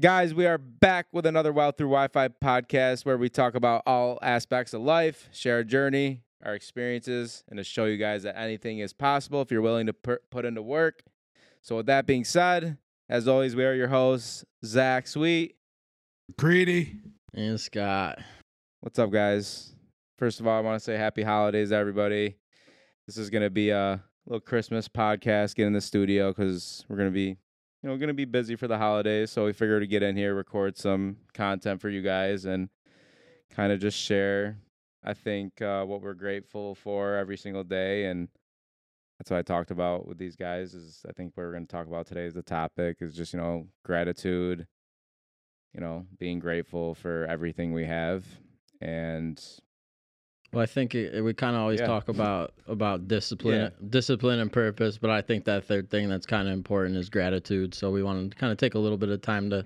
[0.00, 3.82] Guys, we are back with another Wild Through Wi Fi podcast where we talk about
[3.84, 8.38] all aspects of life, share our journey, our experiences, and to show you guys that
[8.38, 11.02] anything is possible if you're willing to per- put into work.
[11.60, 12.78] So, with that being said,
[13.10, 15.56] as always, we are your hosts, Zach Sweet.
[16.38, 16.96] Greedy.
[17.34, 18.20] And Scott.
[18.80, 19.74] What's up, guys?
[20.16, 22.36] First of all, I want to say happy holidays, everybody.
[23.06, 26.96] This is going to be a little Christmas podcast, get in the studio because we're
[26.96, 27.36] going to be
[27.82, 29.30] you know, going to be busy for the holidays.
[29.30, 32.68] So we figured to get in here, record some content for you guys, and
[33.50, 34.58] kind of just share.
[35.02, 38.28] I think uh, what we're grateful for every single day, and
[39.18, 40.74] that's what I talked about with these guys.
[40.74, 43.32] Is I think what we're going to talk about today is the topic is just
[43.32, 44.66] you know gratitude.
[45.72, 48.26] You know, being grateful for everything we have,
[48.80, 49.40] and
[50.52, 51.86] well, I think it, we kind of always Yeah.
[51.86, 56.48] talk about about discipline, discipline and purpose, but I think that third thing that's kind
[56.48, 57.74] of important is gratitude.
[57.74, 59.64] So we want to kind of take a little bit of time to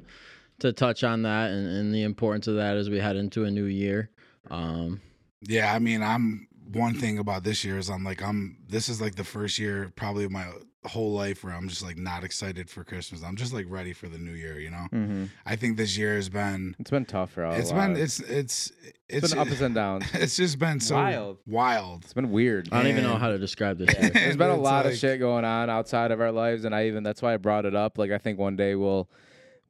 [0.61, 3.50] to touch on that and, and the importance of that as we head into a
[3.50, 4.11] new year.
[4.50, 5.00] Um,
[5.42, 9.01] Yeah, I mean, I'm one thing about this year is I'm like I'm this is
[9.01, 10.47] like the first year probably of my
[10.86, 13.22] whole life where I'm just like not excited for Christmas.
[13.22, 14.86] I'm just like ready for the new year, you know?
[14.92, 15.24] Mm-hmm.
[15.46, 17.54] I think this year has been it's been tough for all.
[17.54, 18.70] it's been it's it's
[19.08, 20.05] it's been ups and downs.
[20.14, 21.38] it's just been so Wild.
[21.46, 22.05] wild.
[22.05, 22.68] It's been weird.
[22.72, 23.94] I don't even know how to describe this.
[24.12, 26.86] There's been a It's lot of shit going on outside of our lives, and I
[26.86, 27.96] even that's why I brought it up.
[27.98, 29.08] Like I think one day we'll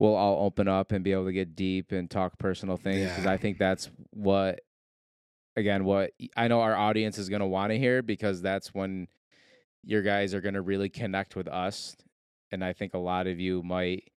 [0.00, 3.24] we'll all open up and be able to get deep and talk personal things because
[3.24, 3.30] Yeah.
[3.32, 4.60] I think that's what
[5.56, 9.06] again what I know our audience is gonna want to hear because that's when
[9.86, 11.96] your guys are gonna really connect with us,
[12.50, 14.10] and I think a lot of you might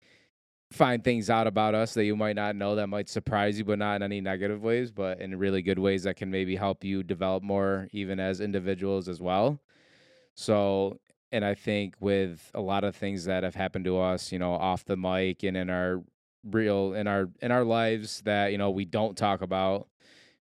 [0.73, 3.79] find things out about us that you might not know that might surprise you but
[3.79, 7.05] not in any negative ways but in really good ways that can maybe help you
[7.05, 9.61] develop more even as individuals as well.
[10.35, 10.99] So
[11.33, 14.53] and i think with a lot of things that have happened to us you know
[14.53, 16.03] off the mic and in our
[16.45, 19.89] real in our in our lives that you know we don't talk about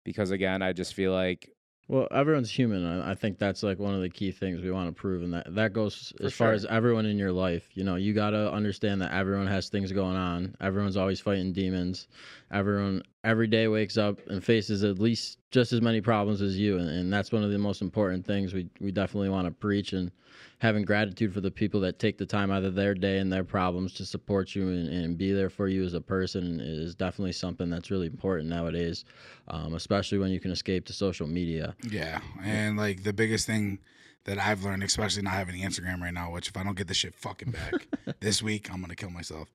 [0.04, 1.50] because again i just feel like
[1.88, 2.86] Well, everyone's human.
[2.86, 5.34] I, I think that's like one of the key things we want to prove, and
[5.34, 6.54] that that goes For as far sure.
[6.54, 7.70] as everyone in your life.
[7.74, 10.56] You know, you gotta understand that everyone has things going on.
[10.62, 12.08] Everyone's always fighting demons.
[12.52, 16.78] Everyone every day wakes up and faces at least just as many problems as you,
[16.78, 19.94] and, and that's one of the most important things we we definitely want to preach
[19.94, 20.12] and
[20.60, 23.44] having gratitude for the people that take the time out of their day and their
[23.44, 27.34] problems to support you and, and be there for you as a person is definitely
[27.34, 29.04] something that's really important nowadays,
[29.50, 31.76] um, especially when you can escape to social media.
[31.90, 32.20] Yeah.
[32.42, 33.80] And like the biggest thing
[34.24, 36.98] that I've learned, especially not having Instagram right now, which if I don't get this
[36.98, 37.88] shit fucking back
[38.22, 39.50] this week, I'm gonna kill myself.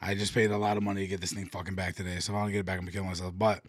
[0.00, 2.18] I just paid a lot of money to get this thing fucking back today.
[2.20, 3.34] So if I don't get it back, I'm gonna kill myself.
[3.36, 3.62] But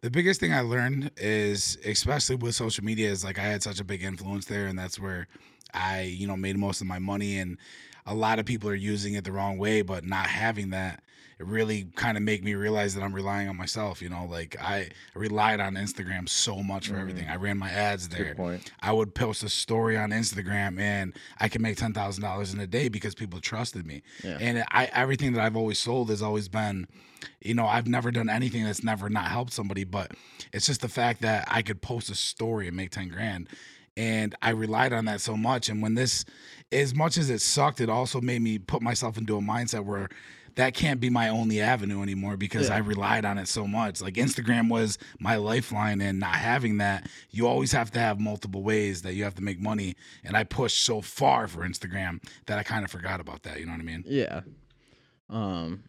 [0.00, 3.80] the biggest thing I learned is, especially with social media, is like I had such
[3.80, 5.26] a big influence there, and that's where
[5.74, 7.38] I, you know, made most of my money.
[7.38, 7.58] And
[8.06, 11.02] a lot of people are using it the wrong way, but not having that,
[11.38, 14.00] it really kind of made me realize that I'm relying on myself.
[14.00, 17.00] You know, like I relied on Instagram so much for mm-hmm.
[17.00, 17.28] everything.
[17.28, 18.34] I ran my ads there.
[18.80, 22.60] I would post a story on Instagram and I could make ten thousand dollars in
[22.60, 24.02] a day because people trusted me.
[24.22, 24.38] Yeah.
[24.40, 26.86] And I everything that I've always sold has always been,
[27.40, 30.12] you know, I've never done anything that's never not helped somebody, but
[30.52, 33.48] it's just the fact that I could post a story and make ten grand.
[33.96, 35.68] And I relied on that so much.
[35.68, 36.24] And when this,
[36.72, 40.08] as much as it sucked, it also made me put myself into a mindset where
[40.56, 42.76] that can't be my only avenue anymore because Yeah.
[42.76, 44.00] I relied on it so much.
[44.00, 48.62] Like Instagram was my lifeline, and not having that, you always have to have multiple
[48.62, 49.96] ways that you have to make money.
[50.22, 53.58] And I pushed so far for Instagram that I kind of forgot about that.
[53.58, 54.04] You know what I mean?
[54.06, 54.40] Yeah.
[55.28, 55.84] Um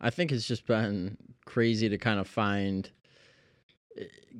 [0.00, 1.16] I think it's just been
[1.46, 2.90] crazy to kind of find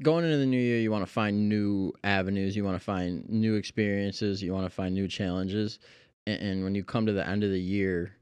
[0.02, 3.28] going into the new year you want to find new avenues, you want to find
[3.28, 5.78] new experiences, you want to find new challenges.
[6.26, 8.12] And, and when you come to the end of the year,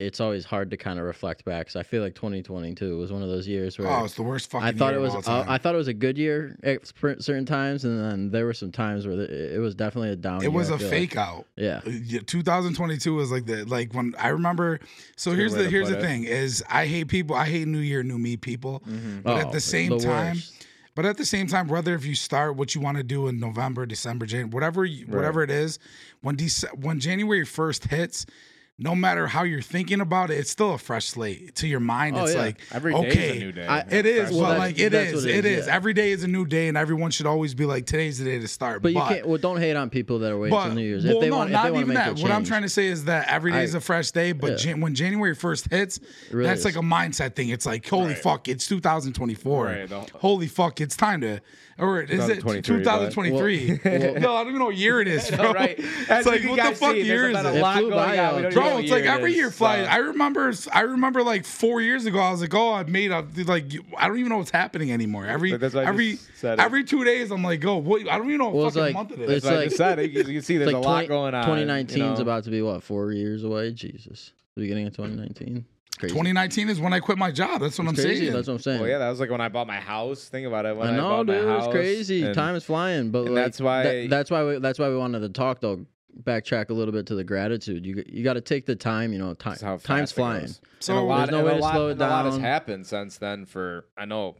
[0.00, 3.22] it's always hard to kind of reflect back cuz I feel like 2022 was one
[3.22, 4.66] of those years where Oh, it's the worst fucking.
[4.66, 5.26] I thought year it was.
[5.26, 5.44] Uh.
[5.46, 6.84] I thought it was a good year at
[7.22, 10.38] certain times, and then there were some times where the, it was definitely a down.
[10.40, 10.96] it year, was a feel like.
[10.98, 11.46] fake out.
[11.56, 14.80] Yeah, Yeah, 2022 was like the like when I remember.
[15.16, 16.02] So good here's the here's the it.
[16.02, 17.36] thing: is I hate people.
[17.36, 18.82] I hate New Year, New Me people.
[19.22, 20.63] But at Oh, the same the time, worst.
[20.94, 23.40] But at the same time, whether if you start what you want to do in
[23.40, 25.78] November, December, January, whatever you, whatever it is,
[26.22, 28.26] when Dece- when January first hits.
[28.76, 31.54] No matter how you're thinking about it, it's still a fresh slate.
[31.56, 32.40] To your mind, Oh, it's yeah.
[32.40, 34.92] like every day okay, is a new day I- It is, Well, but like it
[34.92, 35.24] is.
[35.24, 35.58] It, it is.
[35.60, 35.66] is.
[35.68, 35.76] Yeah.
[35.76, 38.40] Every day is a new day, and everyone should always be like, "Today's the day
[38.40, 39.28] to start." but you can't.
[39.28, 41.04] Well, don't hate on people that are waiting But till New Year's.
[41.04, 42.18] well, if they no, want, not they even that.
[42.18, 44.56] What I'm trying to say is that every day is a fresh day, but Yeah.
[44.56, 46.00] Jan- when January 1st hits,
[46.32, 46.64] really that's is.
[46.64, 47.50] like a mindset thing.
[47.50, 48.18] It's like, holy Right.
[48.18, 49.66] fuck, it's 2024.
[49.66, 51.40] Right, Holy fuck, it's time to,
[51.78, 53.80] or is it 2023, 2023?
[53.84, 55.52] Well- no, I don't even know what year it is, bro.
[55.52, 55.74] right.
[55.78, 57.56] It's like, what the fuck see, year is been a it?
[57.56, 58.44] It lot flew by, on.
[58.46, 59.86] uh, Bro, bro, it's like every year flies.
[59.86, 63.10] so- I remember, I remember like four years ago, I was like, oh, I've made
[63.10, 65.26] a like, I don't even know what's happening anymore.
[65.26, 66.62] Every But that's why I every just said it.
[66.62, 68.02] every two days, I'm like, oh, what?
[68.08, 69.50] I don't even know what Well, it's fucking like- month it it's is.
[69.50, 69.98] I like- just said.
[70.00, 71.42] You can see there's It's a lot 20 going on.
[71.44, 72.22] 2019 you is know?
[72.22, 73.72] about to be what four years away.
[73.72, 75.64] Jesus, the beginning of 2019.
[76.04, 76.14] It's crazy.
[76.14, 77.60] 2019 is when I quit my job.
[77.60, 78.20] That's what It's I'm crazy.
[78.22, 78.32] saying.
[78.32, 78.80] That's what I'm saying.
[78.80, 80.28] Well, yeah, that was like when I bought my house.
[80.28, 80.76] Think about it.
[80.76, 81.46] When I I, know, bought dude.
[81.46, 82.24] my It's crazy.
[82.24, 84.96] and- Time is flying, but like, that's why- that- that's why we, that's why we
[84.96, 85.84] wanted to talk though.
[86.22, 87.84] Backtrack a little bit to the gratitude.
[87.84, 89.12] You you got to take the time.
[89.12, 90.42] You know, time how time's flying.
[90.42, 90.60] goes.
[90.78, 92.08] So and a lot, There's no way to lot, slow it down.
[92.08, 93.46] a lot has happened since then.
[93.46, 94.36] For I know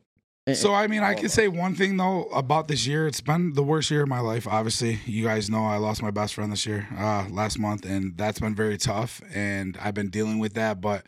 [0.53, 3.09] So I mean, I can say one thing though about this year.
[3.09, 4.47] It's been the worst year of my life.
[4.47, 8.17] Obviously, you guys know I lost my best friend this year, uh, last month, and
[8.17, 9.21] that's been very tough.
[9.35, 10.81] And I've been dealing with that.
[10.81, 11.05] But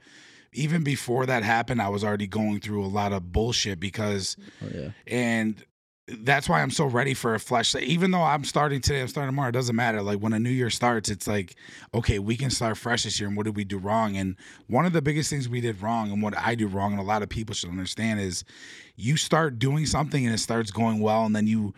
[0.57, 4.69] even before that happened, I was already going through a lot of bullshit because, oh,
[4.75, 4.91] yeah.
[5.07, 5.63] and
[6.09, 7.75] that's why I'm so ready for a flesh.
[7.75, 9.49] Even though I'm starting today, I'm starting tomorrow.
[9.49, 10.03] It doesn't matter.
[10.03, 11.57] Like when a new year starts, it's like,
[11.93, 13.29] okay, we can start fresh this year.
[13.29, 14.17] And what did we do wrong?
[14.17, 14.37] And
[14.69, 17.05] one of the biggest things we did wrong, and what I do wrong, and a
[17.05, 18.45] lot of people should understand, is
[18.95, 21.75] you start doing something and it starts going well, and then you.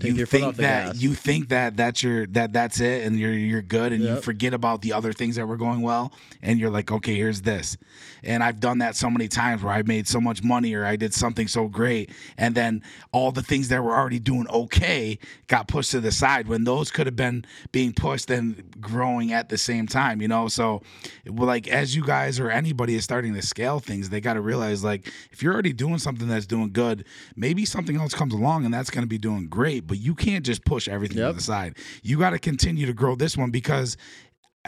[0.00, 3.62] Take you think that you think that that's your that that's it and you're you're
[3.62, 6.92] good and you forget about the other things that were going well and you're like
[6.92, 7.76] okay here's this.
[8.22, 10.94] And I've done that so many times where I made so much money or I
[10.94, 15.18] did something so great and then all the things that were already doing okay
[15.48, 19.48] got pushed to the side when those could have been being pushed and growing at
[19.48, 20.46] the same time you know?
[20.46, 20.80] So
[21.26, 24.84] like as you guys or anybody is starting to scale things they got to realize
[24.84, 27.04] like if you're already doing something that's doing good
[27.34, 30.46] maybe something else comes along and that's going to be doing great but you can't
[30.46, 31.30] just push everything Yep.
[31.30, 33.96] to the side you got to continue to grow this one because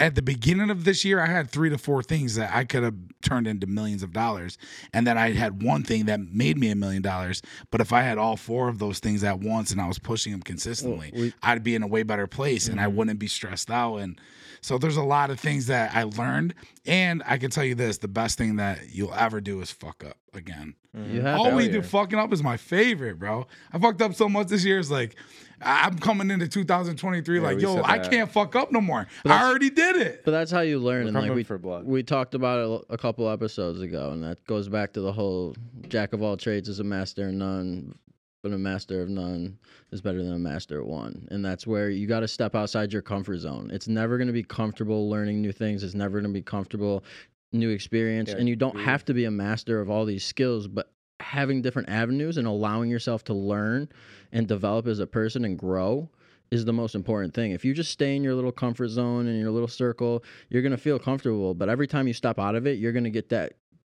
[0.01, 2.83] at the beginning of this year, I had three to four things that I could
[2.83, 4.57] have turned into millions of dollars.
[4.95, 7.43] And then I had one thing that made me a million dollars.
[7.71, 10.33] But if I had all four of those things at once and I was pushing
[10.33, 12.97] them consistently, Well, we- I'd be in a way better place and I mm-hmm.
[12.97, 13.97] wouldn't be stressed out.
[13.97, 14.19] And
[14.63, 16.55] so there's a lot of things that I learned.
[16.87, 20.03] And I can tell you this the best thing that you'll ever do is fuck
[20.03, 20.77] up again.
[20.97, 21.15] Mm-hmm.
[21.15, 23.47] You have All we oh, do fucking up is my favorite, bro.
[23.71, 24.79] I fucked up so much this year.
[24.79, 25.15] It's like
[25.63, 28.11] I'm coming into 2023 Yeah, like, yo, I that.
[28.11, 29.07] can't fuck up no more.
[29.25, 30.23] I already did it.
[30.25, 31.03] But that's how you learn.
[31.05, 31.85] We're and like we for blood.
[31.85, 35.55] we talked about it a couple episodes ago, and that goes back to the whole
[35.89, 37.95] jack of all trades is a master of none,
[38.43, 39.59] but a master of none
[39.93, 41.29] is better than a master of one.
[41.31, 43.71] And that's where you got to step outside your comfort zone.
[43.73, 45.83] It's never going to be comfortable learning new things.
[45.83, 47.05] It's never going to be comfortable
[47.53, 48.85] new experience, Yeah, and you don't agreed.
[48.85, 50.91] have to be a master of all these skills, but
[51.21, 53.89] having different avenues and allowing yourself to learn
[54.33, 56.09] and develop as a person and grow
[56.51, 57.53] is the most important thing.
[57.53, 60.73] If you just stay in your little comfort zone in your little circle, you're going
[60.73, 63.29] to feel comfortable, but every time you step out of it, you're going to get
[63.29, 63.53] that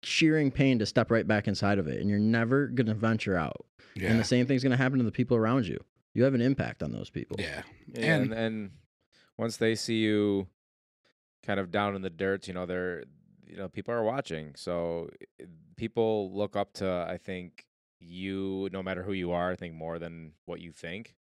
[0.04, 3.38] shearing pain to step right back inside of it and you're never going to venture
[3.38, 3.66] out.
[3.96, 4.10] Yeah.
[4.10, 5.80] And the same thing's going to happen to the people around you.
[6.14, 7.38] You have an impact on those people.
[7.40, 7.62] yeah.
[7.94, 8.72] Yeah, And- and, and
[9.38, 10.48] once they see you
[11.46, 13.06] kind of down in the dirt, you know, they're
[13.52, 14.54] you know, people are watching.
[14.56, 15.10] So
[15.40, 15.46] eh,
[15.76, 17.66] people look up to I think
[18.00, 21.16] you no matter who you are, I think more than what you think.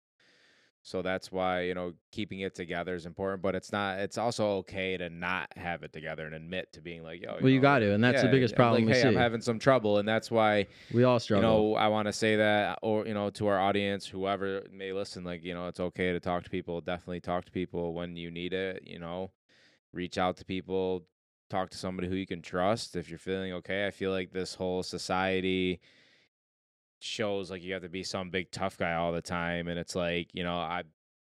[0.82, 4.48] So that's why, you know, keeping it together is important, but it's not it's also
[4.60, 7.80] okay to not have it together and admit to being like, yo, Well, you got
[7.80, 10.30] to, and that's the biggest problem like, we hey, I'm having some trouble and that's
[10.30, 11.50] why We all struggle.
[11.50, 14.92] you know, I want to say that, or you know, to our audience, whoever may
[14.92, 16.80] listen, like you know, it's okay to talk to people.
[16.80, 18.82] Definitely talk to people when you need it.
[18.86, 19.32] You know,
[19.92, 21.04] reach out to people,
[21.50, 22.96] talk to somebody who you can trust.
[22.96, 25.80] If you're feeling okay, I feel like this whole society
[27.00, 29.94] shows like you have to be some big tough guy all the time, and it's
[29.94, 30.82] like you know, I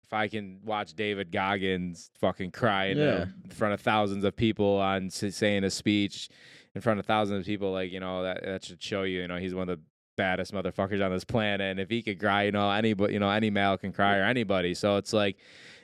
[0.05, 3.25] if I can watch David Goggins fucking cry in, Yeah.
[3.45, 6.29] in front of thousands of people on saying a speech
[6.75, 9.29] in front of thousands of people, like you know that that should show you, you
[9.29, 9.85] know, he's one of the
[10.19, 11.63] baddest motherfuckers on this planet.
[11.63, 14.25] And if he could cry, you know, anybody, you know, any male can cry or
[14.25, 14.75] anybody.
[14.75, 15.39] So it's like,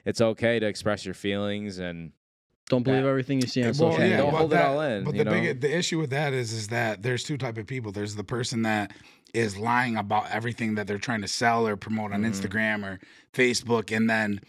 [0.04, 2.12] it's okay to express your feelings and
[2.68, 4.16] don't believe that- everything you see on Well, social yeah, media.
[4.18, 5.30] don't but hold it that- all in, But you the know?
[5.40, 7.92] big the issue with that is is that there's two type of people.
[7.92, 8.92] There's the person that
[9.34, 12.30] is lying about everything that they're trying to sell or promote on Mhm.
[12.32, 12.98] Instagram or
[13.34, 14.40] Facebook, and then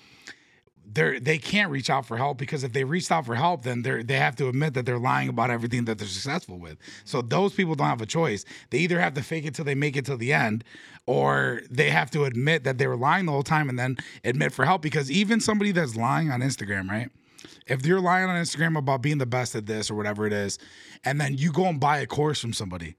[0.91, 3.83] they're they can't reach out for help because if they reached out for help, then
[3.83, 6.77] they're they have to admit that they're lying about everything that they're successful with.
[7.05, 8.43] So those people don't have a choice.
[8.71, 10.63] They either have to fake it till they make it till the end,
[11.05, 14.51] or they have to admit that they were lying the whole time and then admit
[14.51, 14.81] for help.
[14.81, 17.09] Because even somebody that's lying on Instagram, right?
[17.69, 20.57] If you're lying on Instagram about being the best at this or whatever it is,
[21.03, 22.95] and then you go and buy a course from somebody,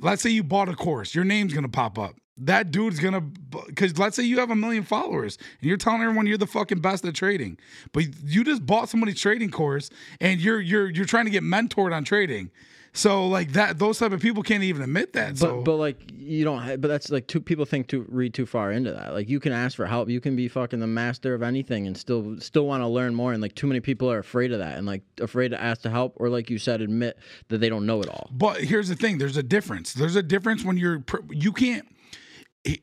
[0.00, 2.16] let's say you bought a course, your name's gonna pop up.
[2.40, 6.26] That dude's gonna, because let's say you have a million followers and you're telling everyone
[6.26, 7.58] you're the fucking best at trading,
[7.92, 9.90] but you just bought somebody's trading course
[10.20, 12.50] and you're you're you're trying to get mentored on trading.
[12.92, 15.30] So like that, those type of people can't even admit that.
[15.30, 16.58] But so but like you don't.
[16.58, 19.12] ha- But that's like two people think to read too far into that.
[19.14, 20.08] Like you can ask for help.
[20.08, 23.32] You can be fucking the master of anything and still still want to learn more.
[23.32, 25.90] And like too many people are afraid of that and like afraid to ask to
[25.90, 27.18] help or like you said, admit
[27.48, 28.30] that they don't know it all.
[28.32, 29.92] But here's the thing: there's a difference.
[29.92, 31.86] There's a difference when you're pr- you can't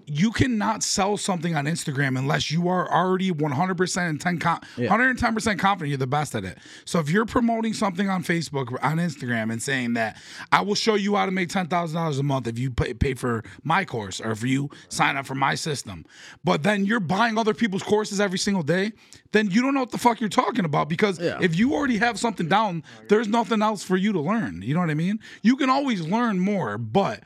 [0.07, 4.89] you cannot sell something on Instagram unless you are already 100% and 10 com- Yeah.
[4.89, 6.57] 110% confident you're the best at it.
[6.85, 10.17] So if you're promoting something on Facebook or on Instagram and saying that
[10.51, 13.43] I will show you how to make $10,000 a month if you pay, pay for
[13.63, 16.05] my course or if you sign up for my system,
[16.43, 18.91] but then you're buying other people's courses every single day,
[19.31, 21.37] then you don't know what the fuck you're talking about because Yeah.
[21.41, 24.61] if you already have something down, there's nothing else for you to learn.
[24.61, 25.19] You know what I mean?
[25.41, 27.23] You can always learn more, but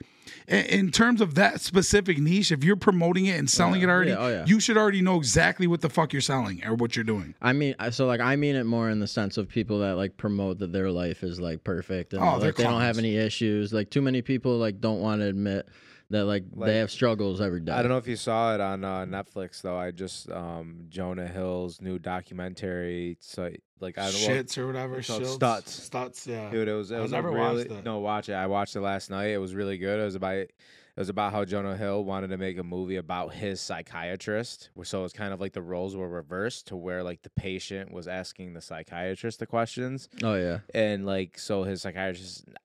[0.49, 4.11] in- terms of that specific niche, if you're promoting it and oh, selling it already,
[4.11, 4.45] Yeah, oh, yeah.
[4.45, 7.35] you should already know exactly what the fuck you're selling or what you're doing.
[7.41, 10.17] I mean, so like I mean it more in the sense of people that like
[10.17, 13.71] promote that their life is like perfect and Oh, like they don't have any issues.
[13.73, 15.67] Like too many people like don't want to admit
[16.11, 17.71] that like, Like- they have struggles every day.
[17.71, 19.77] I don't know if you saw it on uh, Netflix though.
[19.77, 23.17] I just um, Jonah Hill's new documentary.
[23.19, 24.27] So like I don't know.
[24.27, 24.97] Shits or whatever.
[24.99, 25.37] it's called Shilts.
[25.39, 25.89] Stutz.
[25.89, 26.49] Stutz, yeah.
[26.49, 26.91] Dude, it was.
[26.91, 27.85] It I was never really, watched it.
[27.85, 28.33] No, watch it.
[28.33, 29.27] I watched it last night.
[29.31, 29.99] It was really good.
[29.99, 30.35] It was about.
[30.37, 34.69] It was about how Jonah Hill wanted to make a movie about his psychiatrist.
[34.73, 37.93] where- So it's kind of like the roles were reversed to where like the patient
[37.93, 40.59] was asking the psychiatrist the questions, Oh yeah.
[40.73, 42.57] and like so his psychiatrist not,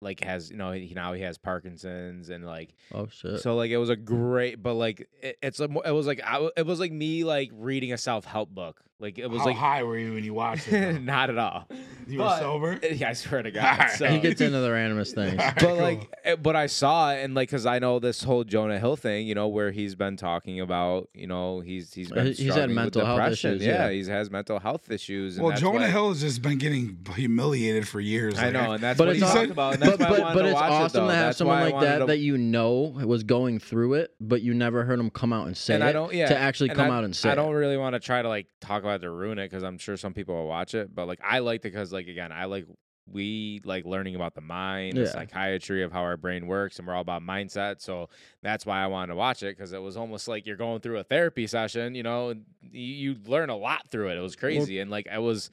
[0.00, 3.40] like has you know he now he has Parkinson's and like Oh shit.
[3.40, 6.48] so like it was a great but like it, it's a, it was like I,
[6.56, 9.56] it was like me like reading a self help book like it was How like
[9.56, 11.00] high were you when you watched it?
[11.02, 11.68] not at all.
[12.08, 12.80] you were sober?
[12.92, 13.62] Yeah, I swear to God.
[13.64, 13.90] Alright.
[13.92, 15.38] So, he gets into the randomest things.
[15.38, 15.76] Alright, but cool.
[15.76, 18.96] like, eh, but I saw it, and like, cause I know this whole Jonah Hill
[18.96, 22.44] thing, you know, where he's been talking about, you know, he's he's been He's had
[22.52, 23.50] struggling with mental health depression.
[23.54, 24.02] issues, Yeah, yeah.
[24.02, 25.36] he has mental health issues.
[25.36, 28.36] And well, that's Jonah why- Hill has just been getting humiliated for years.
[28.38, 29.74] I Like, know, and that's But what he it's talked al- about.
[29.74, 31.08] And that's but why I but, but to it's watch it, awesome though.
[31.10, 32.72] to have That's someone like that to- that you know
[33.04, 35.86] was going through it, but you never heard him come out and say and it.
[35.86, 37.32] I don't, yeah, to actually come out and say it.
[37.32, 39.78] I don't really want to try to like talk it to ruin it because I'm
[39.78, 42.46] sure some people will watch it, but like I liked it because like again, I
[42.46, 42.66] like
[43.12, 46.94] we like learning about the mind, the psychiatry of how our brain works, and we're
[46.94, 47.80] all about mindset.
[47.80, 48.08] So
[48.42, 50.98] that's why I wanted to watch it because it was almost like you're going through
[50.98, 51.94] a therapy session.
[51.94, 54.18] You know, you, you learn a lot through it.
[54.18, 55.50] It was crazy, and like I was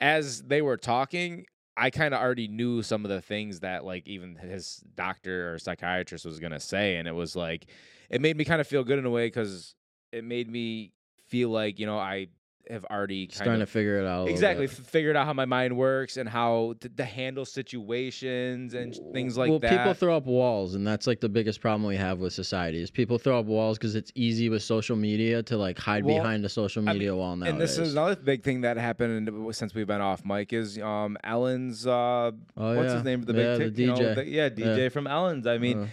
[0.00, 1.46] as they were talking.
[1.80, 5.58] I kind of already knew some of the things that like even his doctor or
[5.60, 7.66] psychiatrist was gonna say, and it was like
[8.10, 9.76] it made me kind of feel good in a way because
[10.10, 10.92] it made me
[11.28, 12.28] feel like you know I
[12.70, 14.28] have already kind Starting of to figure it out.
[14.28, 18.94] exactly f- figured out how my mind works and how to, to handle situations and
[19.12, 19.70] things like well, that.
[19.70, 22.80] Well, people throw up walls, and that's like the biggest problem we have with society
[22.82, 26.16] is people throw up walls because it's easy with social media to like hide Well,
[26.16, 27.52] behind a social I media wall nowadays.
[27.52, 31.16] and this is another big thing that happened since we've been off Mike, is um
[31.24, 32.32] Ellen's uh oh,
[32.76, 32.94] what's yeah.
[32.94, 34.14] his name the yeah, big tick, the you know, DJ.
[34.14, 34.88] the- yeah DJ Yeah.
[34.90, 35.88] from Ellen's I mean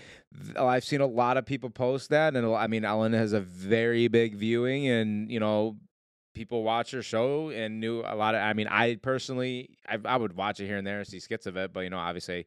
[0.57, 3.39] Uh, I've seen a lot of people post that, and I mean, Ellen has a
[3.39, 5.77] very big viewing, and you know,
[6.35, 8.41] people watch her show and knew a lot of.
[8.41, 11.47] I mean, I personally, I, I would watch it here and there and see skits
[11.47, 12.45] of it, but you know, obviously,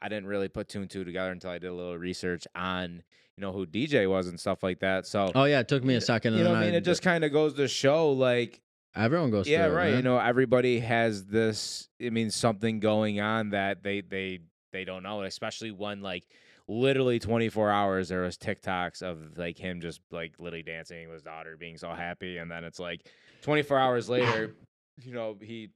[0.00, 3.02] I didn't really put two and two together until I did a little research on
[3.36, 5.06] you know who DJ was and stuff like that.
[5.06, 6.34] So, oh yeah, it took me a second.
[6.34, 8.60] you and know, I mean, it just kind of goes to show like
[8.94, 9.48] everyone goes.
[9.48, 9.94] yeah, it, right.
[9.94, 11.88] You know, everybody has this.
[12.04, 14.40] I mean, something going on that they they
[14.72, 16.24] they don't know, especially when like
[16.68, 21.22] literally 24 hours there was TikToks of like him just like literally dancing with his
[21.22, 23.08] daughter, being so happy, and then it's like
[23.42, 24.54] 24 hours later,
[25.02, 25.70] you know, he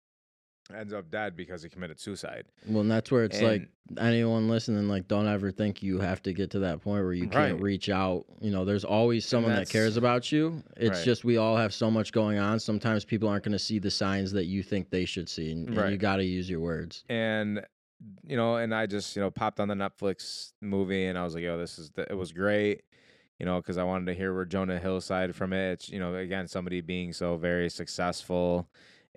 [0.77, 2.45] ends up dead because he committed suicide.
[2.67, 3.69] Well, and that's where it's like
[3.99, 7.27] anyone listening, like, don't ever think you have to get to that point where you
[7.29, 7.61] can't Right.
[7.61, 8.25] reach out.
[8.41, 10.63] You know, there's always someone that cares about you.
[10.77, 11.05] It's Right.
[11.05, 12.61] just we all have so much going on.
[12.61, 15.69] Sometimes people aren't going to see the signs that you think they should see, and,
[15.77, 17.05] and you got to use your words.
[17.09, 17.65] and
[18.25, 21.35] you know, and I just you know popped on the Netflix movie, and I was
[21.35, 22.83] like, "Yo, this is the, it was great,"
[23.39, 25.73] you know, because I wanted to hear where Jonah Hill side from it.
[25.73, 28.69] It's, you know, again, somebody being so very successful,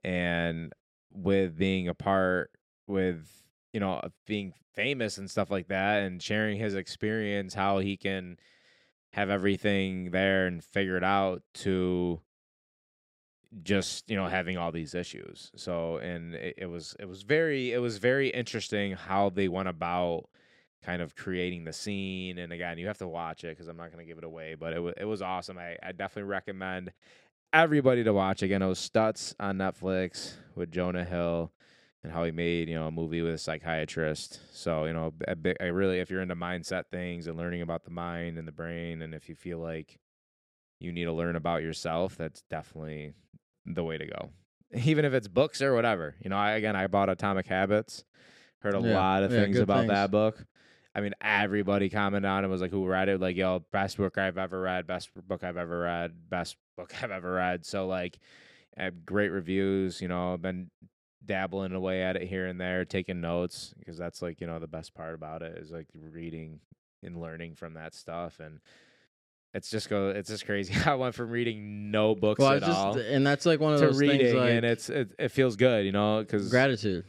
[0.04, 0.74] and
[1.12, 2.52] with being a part
[2.88, 3.30] with
[3.74, 8.38] you know being famous and stuff like that, and sharing his experience, how he can
[9.14, 12.20] have everything there and figure it out to
[13.62, 15.52] just you know having all these issues.
[15.56, 19.70] So and it, it was it was very it was very interesting how they went
[19.70, 20.26] about
[20.84, 22.38] kind of creating the scene.
[22.40, 24.56] And again you have to watch it because i'm not going to give it away
[24.56, 25.58] but it was it was awesome.
[25.58, 26.92] I, I definitely recommend
[27.52, 28.42] everybody to watch.
[28.42, 31.52] Again it was Stutz on netflix with jonah hill
[32.04, 34.40] and how he made you know a movie with a psychiatrist.
[34.52, 37.92] So you know a I really if you're into mindset things and learning about the
[37.92, 40.00] mind and the brain and if you feel like
[40.80, 43.14] you need to learn about yourself that's definitely
[43.66, 44.30] the way to go
[44.76, 48.04] even if it's books or whatever you know I, again i bought atomic habits
[48.64, 49.90] Heard a Yeah, lot of yeah, things about things.
[49.90, 50.46] that book.
[50.96, 54.18] I mean, everybody commented on it was like, "Who read it?" Like, yo, best book
[54.18, 57.66] I've ever read, best book I've ever read, best book I've ever read.
[57.66, 58.20] So like,
[59.06, 60.02] great reviews.
[60.02, 60.72] You know, I've been
[61.26, 64.68] dabbling away at it here and there, taking notes because that's like you know the
[64.68, 66.62] best part about it is like reading
[67.04, 68.62] and learning from that stuff and.
[69.54, 70.10] It's just go.
[70.10, 70.74] It's just crazy.
[70.86, 73.80] I went from reading no books Well, at just, all and that's like one of
[73.80, 77.06] to those reading, things like and it's it, it feels good, you know, because gratitude.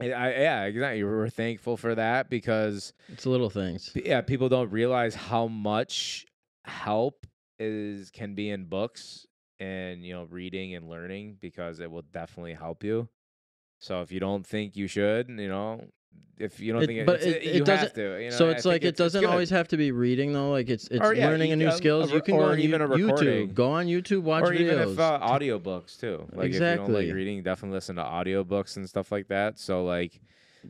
[0.00, 1.04] I, yeah, exactly.
[1.04, 3.92] We're thankful for that because It's little things.
[3.94, 6.26] yeah, people don't realize how much
[6.64, 7.26] help
[7.60, 9.26] is can be in books
[9.60, 13.08] and you know reading and learning because it will definitely help you.
[13.78, 15.84] So if you don't think you should, you know,
[16.38, 18.18] if you don't It- think it, but it's- it- it you doesn't- to.
[18.22, 19.30] You know, so it's think like it doesn't good.
[19.30, 20.50] always have to be reading though.
[20.50, 22.10] Like it's it's Or, yeah, learning a new skills.
[22.10, 23.48] a You can go on even a recording.
[23.50, 23.54] YouTube.
[23.54, 24.22] Go on YouTube.
[24.22, 24.60] Watch or videos.
[24.60, 26.26] even if uh, audiobooks too.
[26.32, 29.58] Like if you don't like reading, definitely listen to audiobooks and stuff like that.
[29.60, 30.20] So like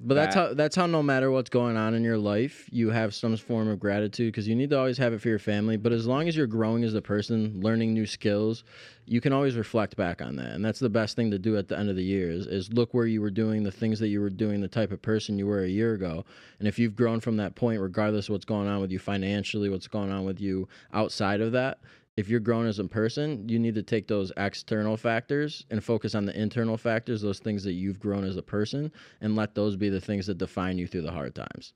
[0.02, 3.14] But that's how that's how no matter what's going on in your life, you have
[3.14, 5.76] some form of gratitude because you need to always have it for your family.
[5.76, 8.64] But as long as you're growing as a person, learning new skills,
[9.06, 10.52] you can always reflect back on that.
[10.52, 12.72] And that's the best thing to do at the end of the year is, is
[12.72, 15.38] look where you were doing the things that you were doing, the type of person
[15.38, 16.24] you were a year ago.
[16.58, 19.68] And if you've grown from that point, regardless of what's going on with you financially,
[19.68, 21.78] what's going on with you outside of that,
[22.16, 26.14] if you're grown as a person, you need to take those external factors and focus
[26.14, 29.76] on the internal factors, those things that you've grown as a person, and let those
[29.76, 31.75] be the things that define you through the hard times.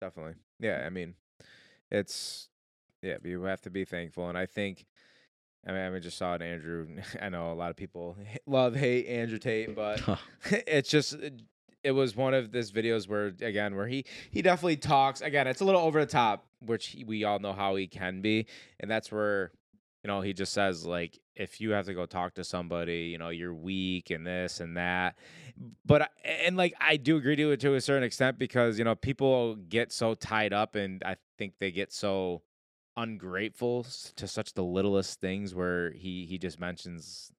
[0.00, 0.34] Definitely.
[0.60, 1.14] Yeah, I mean,
[1.90, 2.48] it's
[3.02, 4.86] yeah, you have to be thankful, and I think.
[5.64, 6.88] I mean, I just saw it, Andrew.
[7.22, 10.02] I know a lot of people love hate Andrew Tate, but
[10.50, 11.42] it's just it,
[11.84, 15.46] it was one of this videos where again where he he definitely talks again.
[15.46, 18.46] It's a little over the top, which he, we all know how he can be,
[18.80, 19.52] and that's where
[20.02, 23.18] you know he just says like if you have to go talk to somebody, you
[23.18, 25.16] know you're weak and this and that.
[25.84, 28.94] But and like I do agree to it to a certain extent because you know
[28.94, 32.42] people get so tied up and I think they get so
[32.96, 37.32] ungrateful to such the littlest things where he he just mentions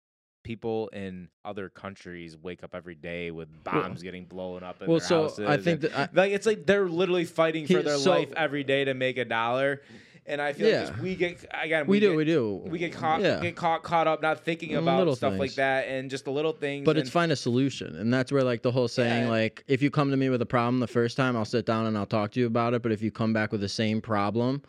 [0.43, 4.99] people in other countries wake up every day with bombs getting blown up in well,
[4.99, 7.97] their so houses I think that I, like it's like they're literally fighting for their
[7.97, 9.81] so- life every day to make a dollar
[10.25, 10.85] and i feel like Yeah.
[10.89, 13.39] just we get again we, do, get, we do, we get caught Yeah.
[13.41, 16.53] get caught caught up not thinking about Little stuff like that and just the little
[16.53, 19.29] things But it's find a solution, and that's where like the whole saying, Yeah.
[19.29, 21.85] like if you come to me with a problem the first time, I'll sit down
[21.85, 22.81] and I'll talk to you about it.
[22.81, 24.61] But if you come back with the same problem,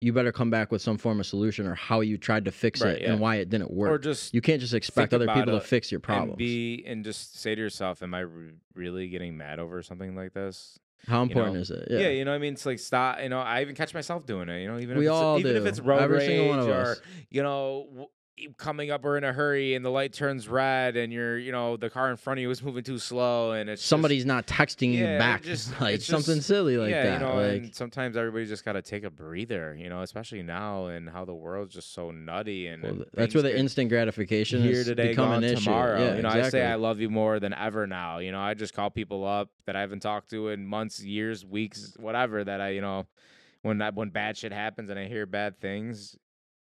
[0.00, 2.82] you better come back with some form of solution or how you tried to fix
[2.82, 3.90] Right, it and why it didn't work.
[3.90, 6.32] or just you can't just expect other people to fix your problems.
[6.32, 10.16] and be and just say to yourself am i re- really getting mad over something
[10.16, 10.78] like this
[11.08, 11.88] how you important know, is it?
[11.90, 12.08] yeah.
[12.08, 14.48] you know what i mean it's like stop you know i even catch myself doing
[14.48, 16.48] it you know even We if it's all even if it's road Every rage single
[16.48, 17.00] one of or us.
[17.30, 18.08] you know
[18.56, 21.76] coming up or in a hurry and the light turns red and you're you know
[21.76, 24.46] the car in front of you is moving too slow and it's just- Somebody's not
[24.46, 27.20] texting Yeah, you back, just- like something just- silly like yeah, that.
[27.20, 30.42] you know, like, and sometimes everybody just got to take a breather, you know, especially
[30.42, 33.90] now and how the world's just so nutty and, well, and that's where the instant
[33.90, 35.64] gratification here today, become gone an issue.
[35.64, 35.98] tomorrow.
[36.00, 36.60] Yeah, you know, exactly.
[36.60, 38.18] I say I love you more than ever now.
[38.18, 41.44] You know, I just call people up that I haven't talked to in months, years,
[41.44, 42.42] weeks, whatever.
[42.42, 43.06] That I, you know,
[43.60, 46.16] when that when bad shit happens and I hear bad things,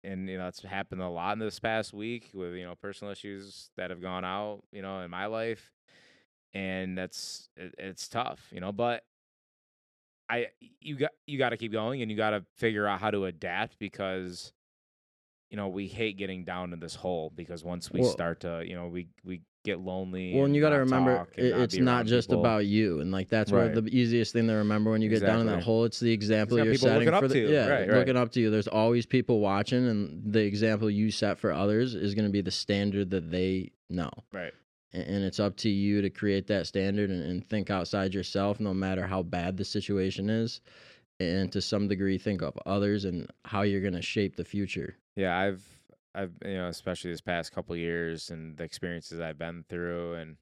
[0.03, 3.11] and you know, it's happened a lot in this past week with you know personal
[3.11, 5.71] issues that have gone out, you know, in my life,
[6.53, 9.03] and that's it, it's tough, you know, but.
[10.29, 10.47] I
[10.79, 13.25] you got you got to keep going and you got to figure out how to
[13.25, 14.53] adapt because
[15.49, 18.63] you know we hate getting down in this hole because once we Well- start to
[18.65, 22.05] you know we we get lonely Well, and you got to remember, it, it's not
[22.05, 22.41] just people.
[22.41, 25.39] about you, and like that's where the easiest thing to remember when you get down
[25.41, 25.85] in that hole.
[25.85, 27.53] It's the example you're setting looking for up the to you.
[27.53, 27.97] yeah, Right, right.
[27.97, 28.49] looking up to you.
[28.49, 32.41] There's always people watching, and the example you set for others is going to be
[32.41, 34.11] the standard that they know.
[34.31, 34.53] right
[34.91, 38.59] And, and it's up to you to create that standard and, and think outside yourself,
[38.59, 40.61] no matter how bad the situation is,
[41.19, 44.97] and to some degree think of others and how you're going to shape the future.
[45.15, 45.63] yeah i've
[46.15, 50.37] i've you know especially this past couple years and the experiences i've been through and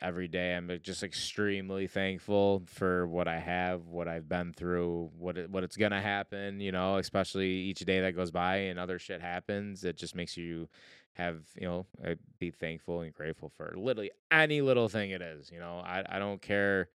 [0.00, 5.38] every day i'm just extremely thankful for what i have what i've been through what
[5.38, 8.98] it, what it's gonna happen you know especially each day that goes by and other
[8.98, 10.68] shit happens it just makes you
[11.14, 15.50] have you know uh, be thankful and grateful for literally any little thing it is
[15.50, 15.78] you know?
[15.78, 16.90] I, I don't care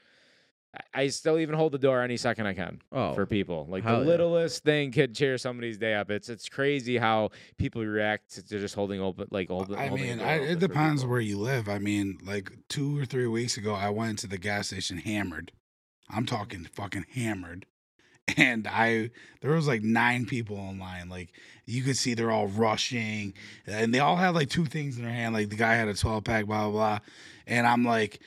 [0.74, 3.66] I- I still even hold the door any second I can Oh, for people.
[3.70, 4.10] Like hell the yeah.
[4.10, 6.10] littlest thing could cheer somebody's day up.
[6.10, 9.74] It's it's crazy how people react to just holding open like open.
[9.76, 11.68] I the mean, I, open it depends where you live.
[11.68, 15.52] I mean, like two or three weeks ago, I went to the gas station hammered.
[16.10, 17.66] I'm talking fucking hammered.
[18.36, 19.08] And I,
[19.40, 21.08] there was like nine people in line.
[21.08, 21.30] Like
[21.64, 23.32] you could see they're all rushing,
[23.66, 25.32] and they all had like two things in their hand.
[25.32, 26.98] Like the guy had a 12 pack, blah blah blah.
[27.46, 28.20] And I'm like,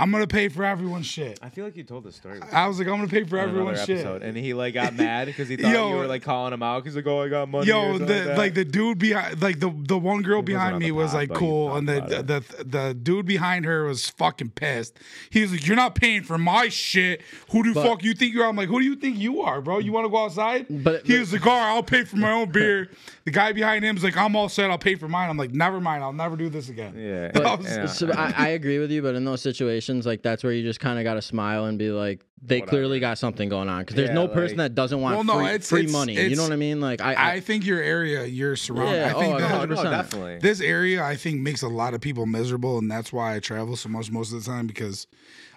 [0.00, 1.38] I'm gonna pay for everyone's shit.
[1.42, 2.40] I feel like you told this story.
[2.52, 4.04] I was like, I'm gonna pay for everyone's shit.
[4.22, 5.90] and he like got mad because he thought Yo.
[5.90, 6.84] you were like calling him out.
[6.84, 9.70] He's like, "Oh, I got money." Yo, the like, like, the dude behind, like the
[9.86, 12.40] the one girl He behind me the was pod, like cool, and the, about the
[12.40, 14.98] the the dude behind her was fucking pissed.
[15.30, 17.20] He was like, "You're not paying for my shit.
[17.50, 19.42] Who do But- fuck you think you are?" I'm like, "Who do you think you
[19.42, 19.78] are, bro?
[19.78, 22.16] You want to go outside?" But- he but- was like, "All right, I'll pay for
[22.16, 22.88] my own beer."
[23.26, 24.70] The guy behind him's like, "I'm all set.
[24.70, 26.02] I'll pay for mine." I'm like, "Never mind.
[26.02, 27.86] I'll never do this again." yeah, But I was- yeah.
[27.86, 30.80] so I, I agree with you, but in those situations, like that's where you just
[30.80, 33.96] kind of got to smile and be like, they clearly got something going on because
[33.96, 36.14] there's Yeah, no person like- that doesn't want Well, no, free, it's- free it's- money.
[36.14, 36.80] You know what I mean?
[36.80, 38.96] Like I, I, I think your area, you're surrounded.
[38.96, 39.90] Yeah, I think oh, that, no, no, 100%.
[39.90, 40.38] definitely.
[40.38, 43.76] this area I think makes a lot of people miserable, and that's why I travel
[43.76, 45.06] so much most of the time because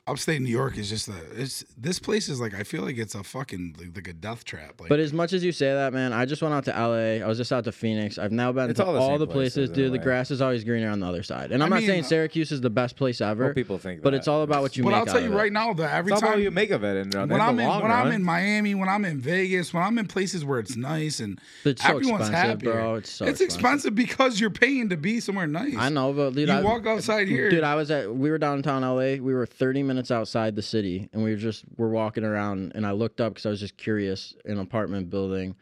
[0.06, 3.16] upstate New York is just a it's this place is like I feel like it's
[3.16, 4.82] a fucking like, like a death trap.
[4.82, 7.24] Like, But as much as you say that, man, I just went out to LA.
[7.24, 8.18] I was just out to Phoenix.
[8.18, 9.94] I've now been to all all the the, places, places dude.
[9.94, 11.54] The grass is always greener on the other side.
[11.54, 13.78] And I'm I not mean, saying uh, Syracuse is the best place ever, Well, people
[13.78, 14.18] think, but that.
[14.18, 15.38] it's all about what you but make But I'll tell out you of it.
[15.38, 16.98] right now that every It's time you make of it.
[16.98, 19.74] And in uh, when I'm in long when I'm in Miami, when I'm in Vegas,
[19.74, 22.74] when I'm in places where it's nice and It's everyone's expensive, happier.
[22.74, 22.96] bro.
[22.96, 25.76] It's so it's expensive because you're paying to be somewhere nice.
[25.78, 28.38] I know, but dude, You I, walk outside here, Dude, I was at we were
[28.38, 29.16] downtown LA.
[29.24, 32.74] We were 30 minutes outside the city, and we were just we're walking around.
[32.76, 34.34] And I looked up because I was just curious.
[34.46, 35.56] An apartment building,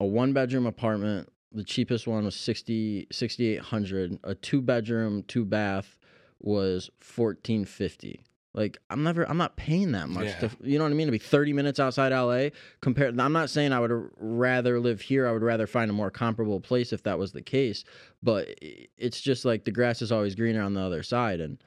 [0.00, 1.30] a one bedroom apartment.
[1.52, 4.18] The cheapest one was 60 6800.
[4.24, 5.96] A two bedroom, two bath
[6.40, 8.20] was 1450.
[8.54, 10.26] Like I'm never, I'm not paying that much.
[10.26, 10.38] Yeah.
[10.38, 11.08] To, you know what I mean?
[11.08, 13.18] To be 30 minutes outside LA, compared.
[13.20, 15.26] I'm not saying I would rather live here.
[15.26, 17.84] I would rather find a more comparable place if that was the case.
[18.22, 21.40] But it's just like the grass is always greener on the other side.
[21.40, 21.58] And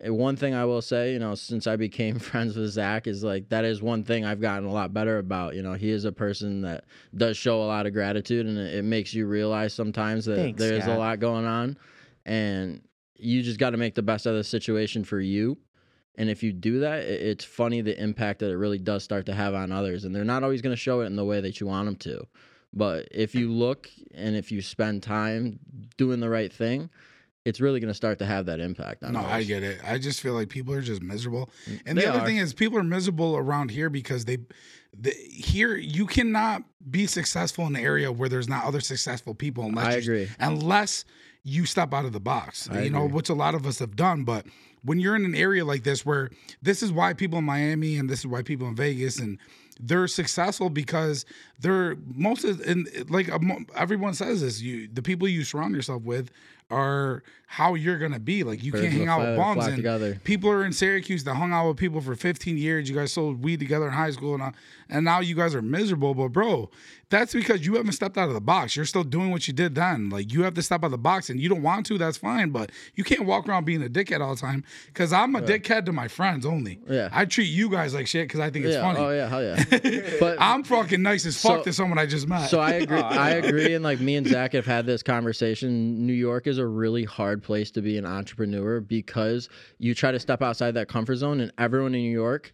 [0.00, 3.22] and one thing I will say, you know, since I became friends with Zach, is
[3.22, 5.54] like that is one thing I've gotten a lot better about.
[5.54, 8.76] You know, he is a person that does show a lot of gratitude, and it,
[8.76, 11.76] it makes you realize sometimes that Thanks, there's a lot going on,
[12.24, 12.80] and
[13.16, 15.58] you just got to make the best of the situation for you.
[16.16, 19.34] And if you do that, it's funny the impact that it really does start to
[19.34, 20.04] have on others.
[20.04, 21.96] And they're not always going to show it in the way that you want them
[21.96, 22.26] to.
[22.72, 25.58] But if you look and if you spend time
[25.96, 26.90] doing the right thing,
[27.46, 29.20] it's really going to start to have that impact on No.
[29.20, 29.80] I get it.
[29.82, 31.48] I just feel like people are just miserable.
[31.66, 32.26] Mm, and They the other are.
[32.26, 34.38] thing is, people are miserable around here because they,
[34.96, 39.64] the, here you cannot be successful in the area where there's not other successful people
[39.64, 40.28] unless I you- agree.
[40.38, 41.04] unless
[41.42, 42.68] you step out of the box.
[42.70, 43.14] I you know, agree.
[43.14, 44.24] which a lot of us have done.
[44.24, 44.44] But
[44.84, 46.30] when you're in an area like this, where
[46.62, 49.38] this is why people in Miami and this is why people in Vegas and
[49.82, 51.24] they're successful because
[51.58, 53.30] they're most of and like
[53.74, 56.30] everyone says this you the people you surround yourself with
[56.70, 60.20] are how you're gonna be like you Birds can't hang out with bums and together.
[60.22, 62.88] people are in Syracuse that hung out with people for 15 years.
[62.88, 64.50] You guys sold weed together in high school, and, uh,
[64.88, 66.14] and now you guys are miserable.
[66.14, 66.70] But bro,
[67.08, 68.76] that's because you haven't stepped out of the box.
[68.76, 70.10] You're still doing what you did then.
[70.10, 71.98] Like you have to step out of the box, and you don't want to.
[71.98, 74.62] That's fine, but you can't walk around being a dickhead all the time.
[74.86, 76.78] Because I'm a dickhead to my friends only.
[76.88, 77.08] Yeah.
[77.10, 78.82] I treat you guys like shit because I think it's yeah.
[78.82, 79.00] funny.
[79.00, 80.16] Oh yeah, hell yeah.
[80.20, 82.48] But I'm fucking nice as fuck So- to someone I just met.
[82.48, 83.00] So I agree.
[83.00, 86.06] I I agree, and like me and Zach have had this conversation.
[86.06, 90.20] New York is a really hard place to be an entrepreneur because you try to
[90.20, 92.52] step outside that comfort zone, and everyone in New York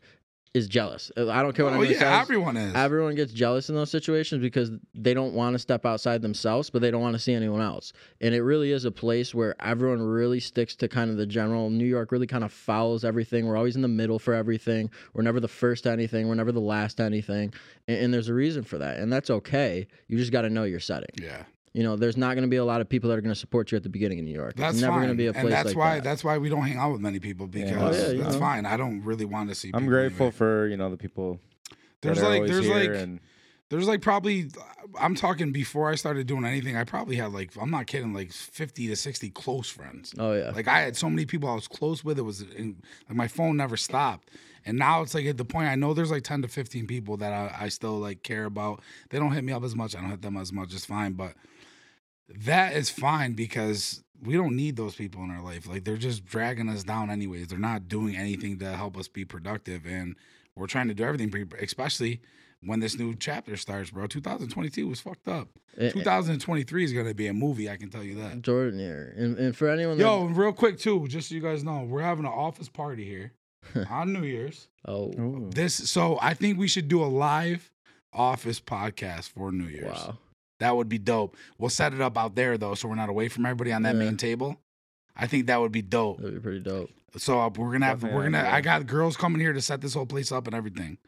[0.56, 1.12] is jealous.
[1.18, 2.22] I don't care what oh anyone yeah, says.
[2.22, 2.74] everyone is.
[2.74, 6.80] Everyone gets jealous in those situations because they don't want to step outside themselves, but
[6.80, 7.92] they don't want to see anyone else.
[8.22, 11.68] And it really is a place where everyone really sticks to kind of the general.
[11.68, 13.46] New York really kind of follows everything.
[13.46, 14.90] We're always in the middle for everything.
[15.12, 16.26] We're never the first to anything.
[16.26, 17.52] We're never the last to anything.
[17.86, 18.96] And, and there's a reason for that.
[18.96, 19.86] And that's okay.
[20.08, 21.10] You just got to know your setting.
[21.20, 21.42] yeah.
[21.76, 23.38] You know, there's not going to be a lot of people that are going to
[23.38, 24.56] support you at the beginning in New York.
[24.56, 26.04] That's it's never going to be a place and that's like why that.
[26.04, 28.40] that's why we don't hang out with many people because Oh, yeah, that's know.
[28.40, 28.64] fine.
[28.64, 29.72] I don't really want to see.
[29.74, 30.36] I'm grateful anyway.
[30.38, 31.38] for you know the people.
[32.00, 33.20] There's that are like there's here like and
[33.68, 34.48] There's like probably
[34.98, 36.78] I'm talking before I started doing anything.
[36.78, 40.14] I probably had like I'm not kidding, like 50 to 60 close friends.
[40.18, 40.52] oh yeah.
[40.52, 42.18] Like I had so many people I was close with.
[42.18, 44.30] It was in, like my phone never stopped.
[44.64, 47.18] And now it's like at the point I know there's like 10 to 15 people
[47.18, 48.80] that I, I still like care about.
[49.10, 49.94] They don't hit me up as much.
[49.94, 50.72] I don't hit them as much.
[50.72, 51.12] It's fine.
[51.12, 51.34] But
[52.28, 55.68] that is fine because we don't need those people in our life.
[55.68, 57.48] Like they're just dragging us down anyways.
[57.48, 59.86] They're not doing anything to help us be productive.
[59.86, 60.16] And
[60.56, 62.20] we're trying to do everything, pre- especially
[62.62, 64.06] when this new chapter starts, bro.
[64.06, 65.48] 2022 was fucked up.
[65.78, 67.68] Eh, eh, 2023 is going to be a movie.
[67.70, 68.40] I can tell you that.
[68.42, 71.82] Jordan here, and, and for anyone, Yo, real quick too, just so you guys know,
[71.86, 73.32] we're having an office party here
[73.90, 74.68] on New Year's.
[74.86, 75.50] oh Ooh.
[75.54, 77.70] This, so I think we should do a live
[78.12, 79.92] office podcast for New Year's.
[79.92, 80.18] wow,
[80.58, 81.36] That would be dope.
[81.58, 83.94] We'll set it up out there though, so we're not away from everybody on that
[83.94, 84.00] Yeah.
[84.00, 84.60] main table.
[85.14, 86.18] I think that would be dope.
[86.18, 86.90] that'd be pretty dope.
[87.16, 88.38] So uh, we're gonna have, Definitely we're gonna.
[88.38, 88.52] idea.
[88.52, 90.98] I got girls coming here to set this whole place up and everything.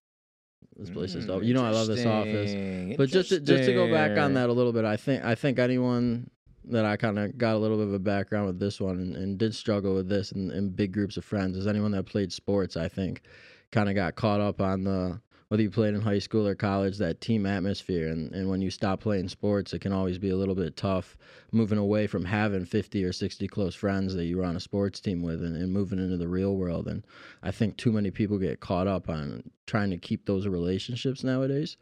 [0.77, 1.43] This place is Mm, dope.
[1.45, 2.97] You know I love this office.
[2.97, 5.35] But just to, just to go back on that a little bit, I think I
[5.35, 6.31] think anyone
[6.65, 9.17] that I kind of got a little bit of a background with this one and,
[9.17, 12.33] and did struggle with this in, in big groups of friends is anyone that played
[12.33, 13.23] sports, I think,
[13.73, 16.99] kind of got caught up on the whether you played in high school or college,
[16.99, 18.09] that team atmosphere.
[18.09, 21.17] And, and when you stop playing sports, it can always be a little bit tough
[21.53, 25.01] moving away from having 50 or 60 close friends that you were on a sports
[25.01, 26.87] team with and, and moving into the real world.
[26.87, 27.07] And
[27.43, 31.77] I think too many people get caught up on trying to keep those relationships nowadays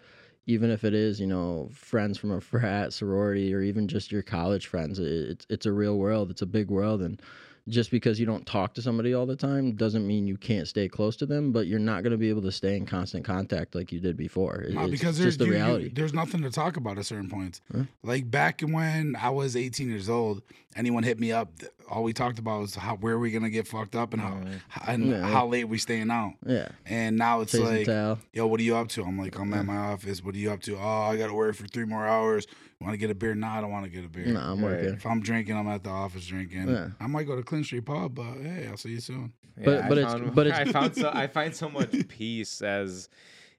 [0.47, 4.23] even if it is, you know, friends from a frat sorority or even just your
[4.23, 6.31] college friends, it's it's a real world.
[6.31, 7.21] It's a big world, and
[7.69, 10.89] just because you don't talk to somebody all the time doesn't mean you can't stay
[10.89, 13.75] close to them, but you're not going to be able to stay in constant contact
[13.75, 14.63] like you did before.
[14.63, 15.89] It- No, it's because there's just the you- you- reality.
[15.93, 17.61] there's nothing to talk about at certain points.
[17.75, 17.85] Huh?
[18.05, 20.43] Like back when I was 18 years old,
[20.77, 21.51] anyone hit me up,
[21.89, 24.41] all we talked about was how where are we gonna get fucked up and how
[24.69, 25.27] how- and Yeah.
[25.27, 26.35] how late we staying out.
[26.45, 29.03] yeah, And now it's chase like, yo, what are you up to?
[29.05, 30.23] I'm like, I'm at my office.
[30.23, 30.77] What are you up to?
[30.77, 32.47] Oh, I gotta work for three more hours.
[32.81, 33.35] Want to get a beer?
[33.35, 34.27] No, I don't want to get a beer.
[34.27, 34.73] No, I'm Right.
[34.83, 34.95] working.
[34.95, 36.69] If I'm drinking, I'm at the office drinking.
[36.69, 36.91] Yeah.
[37.01, 39.33] I might go to Clinton Street Pub, but hey, I'll see you soon.
[39.65, 42.61] But- I but it's- found- but it's- I found so I find so much peace
[42.63, 43.09] as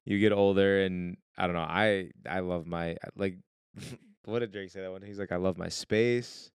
[0.06, 1.62] you get older, and I don't know.
[1.62, 3.38] I I love my like.
[4.26, 5.02] What did Drake say that one?
[5.04, 6.52] He's like, I love my space,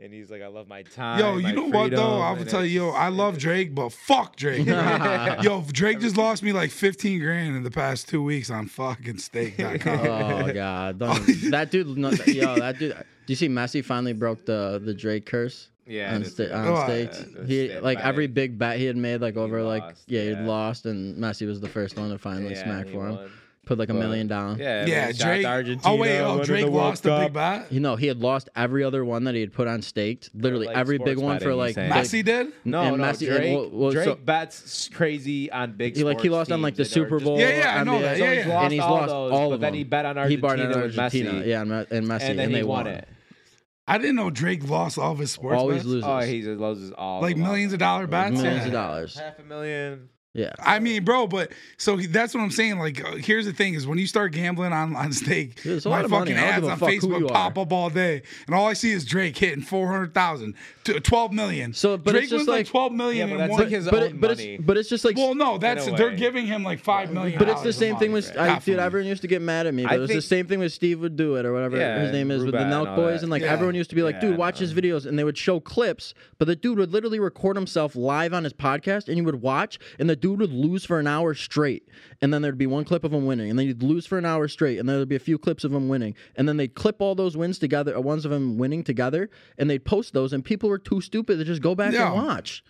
[0.00, 1.18] and he's like, I love my time.
[1.20, 1.96] Yo, my you know what though?
[1.96, 4.66] freedom," I will and tell you, yo, I love Drake, but fuck Drake.
[5.42, 9.18] Yo, Drake just lost me like 15 grand in the past two weeks on fucking
[9.18, 9.98] Stake.com.
[10.06, 10.98] Oh god,
[11.50, 11.96] that dude.
[11.96, 12.92] No, yo, that dude.
[12.96, 15.68] Do you see Messi finally broke the the Drake curse?
[15.86, 17.18] Yeah, on, it's- sta- Oh, on I- stakes.
[17.38, 20.22] uh, He like by- every big bet he had made like over like lost, yeah,
[20.22, 23.16] he'd lost and Messi was the first one to finally yeah, smack he for him.
[23.16, 23.30] won.
[23.64, 24.58] Put like a But- million down.
[24.58, 25.42] Yeah, yeah, shot Drake.
[25.42, 27.32] to Argentina, oh wait, oh Drake the World lost the big Cup.
[27.32, 27.72] bet.
[27.72, 30.30] You know, he had lost every other one that he had put on staked.
[30.34, 32.48] Literally like every big one for like, he's Messi did.
[32.64, 33.56] No, and no, Messi- Drake.
[33.56, 35.96] well- well, Drake so- bets crazy on big.
[35.96, 37.84] He, like, he lost on, like, the that are Super just- Bowl, Yeah, yeah, I
[37.84, 38.00] know NBA.
[38.02, 38.18] that.
[38.18, 38.48] So Yeah, yeah.
[38.54, 39.78] lost And he's all lost those, all but of then them.
[39.78, 41.46] he bet on he Argentina bought in with Argentina, Messi.
[41.46, 42.94] yeah, and Me- and Messi, and then they he won won.
[42.94, 43.08] it.
[43.86, 45.86] I didn't know Drake lost all of his sports Always bets.
[45.86, 46.04] loses.
[46.06, 48.32] Oh, he just loses all Like millions of dollar bets.
[48.40, 49.18] millions of dollars.
[49.18, 50.08] half a million.
[50.36, 52.80] Yeah, I mean, bro, but so he- that's what I'm saying.
[52.80, 55.90] Like, uh, here's the thing: is when you start gambling on on stake, Dude, my
[55.92, 56.32] lot of money.
[56.32, 59.04] fucking ads give on fuck Facebook pop up all day, and all I see is
[59.04, 61.72] Drake hitting 400,000, to 12 million.
[61.72, 63.60] So, but Drake it's just was like like- 12 million Yeah, but in that's one.
[63.60, 64.54] like his but own it, but money.
[64.54, 67.38] it's but it's just like well, no, that's they're giving him like five million.
[67.38, 68.66] But it's the same thing with I, dude.
[68.66, 68.84] million.
[68.84, 70.72] Everyone used to get mad at me, but I it was the same thing with
[70.72, 73.20] Steve would do it or whatever Yeah, his name is with the Rubat and Boys,
[73.20, 73.22] that.
[73.22, 73.52] and like Yeah.
[73.52, 76.46] everyone used to be like, "Dude, watch his videos," and they would show clips, but
[76.46, 80.10] the dude would literally record himself live on his podcast, and you would watch, and
[80.10, 81.86] the dude would lose for an hour straight,
[82.22, 84.24] and then there'd be one clip of him winning, and then he'd lose for an
[84.24, 86.74] hour straight, and then there'd be a few clips of him winning, and then they'd
[86.74, 90.32] clip all those wins together, uh, ones of him winning together, and they'd post those,
[90.32, 92.06] and people were too stupid to just go back Yeah.
[92.14, 92.64] and watch.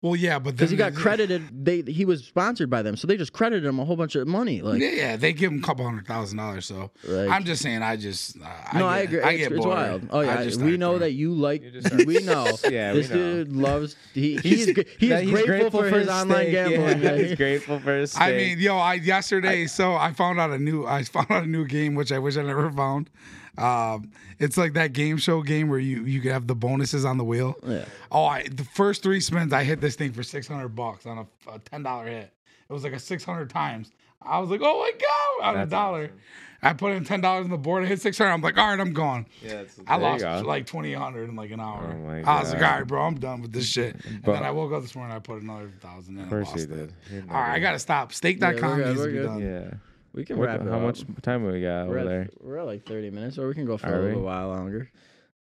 [0.00, 1.42] Well, yeah, but because he got credited.
[1.64, 4.28] They he was sponsored by them, so they just credited him a whole bunch of
[4.28, 4.62] money.
[4.62, 6.66] Like, yeah, yeah, they give him a couple hundred thousand dollars.
[6.66, 9.20] So like I'm just saying, I just uh, no, I, I, agree.
[9.22, 9.76] I it's, get it's bored.
[9.76, 10.08] wild.
[10.10, 11.64] Oh I yeah, just we know throwing- that you like.
[11.64, 12.46] You start- we know.
[12.70, 13.16] Yeah, we this know.
[13.16, 13.96] dude loves.
[14.14, 17.02] He, he's gr- he's, That grateful, for, his, online Stake, gambling.
[17.02, 18.16] Yeah, he's grateful for his.
[18.16, 21.46] I mean, yo, I yesterday, so I found out a new, I found out a
[21.48, 23.10] new game which I wish I never found.
[23.58, 27.24] Um, it's like that game show game where you you have the bonuses on the
[27.24, 27.56] wheel.
[27.66, 27.84] Yeah.
[28.12, 31.18] Oh, I the first three spins, I hit this thing for six hundred bucks on
[31.18, 32.32] a, a ten dollar hit.
[32.68, 33.90] It was like a six hundred times.
[34.22, 36.04] I was like, oh my god, on a dollar.
[36.04, 36.20] awesome.
[36.60, 37.84] I put in ten dollars on the board.
[37.84, 38.32] I hit six hundred.
[38.32, 39.26] I'm like, all right, I'm gone.
[39.42, 41.96] yeah, it's, I lost like twenty hundred in like an hour.
[41.96, 43.94] Oh I was like, all right, bro, I'm done with this shit.
[44.04, 45.14] And But- then I woke up this morning.
[45.14, 46.24] I put another thousand in.
[46.24, 46.92] Of and course lost he did.
[47.30, 48.10] All right, I gotta stop.
[48.10, 49.22] Yeah, Stake.com we're needs to be good.
[49.26, 49.40] done.
[49.40, 49.70] Yeah.
[50.18, 50.82] We can wrap how up.
[50.82, 52.28] much time we got We're over at, there?
[52.40, 54.26] we're at like 30 minutes, or we can go for Are a little we?
[54.26, 54.90] while longer.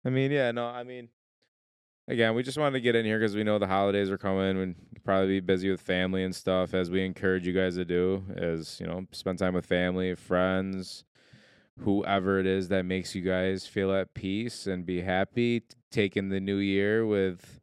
[0.06, 1.10] I mean, yeah, no, I mean,
[2.08, 4.56] again, we just wanted to get in here because we know the holidays are coming.
[4.56, 8.24] We'd probably be busy with family and stuff, as we encourage you guys to do.
[8.36, 11.06] Is you know, spend time with family, friends,
[11.80, 15.63] whoever it is that makes you guys feel at peace and be happy.
[15.90, 17.62] Taking the new year with